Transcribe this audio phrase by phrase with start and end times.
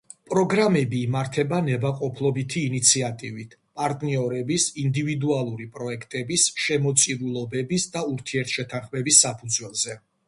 [0.33, 10.01] პროგრამები იმართება ნებაყოფლობითი ინიციატივით, პარტნიორების, ინდივიდუალური პროექტების, შემოწირულობების და ურთიერთშეთანხმების საფუძველზე.